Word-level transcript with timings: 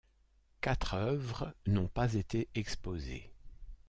Quatre 0.61 0.95
œuvres 0.95 1.53
n'ont 1.67 1.87
pas 1.87 2.15
été 2.15 2.49
exposées. 2.55 3.29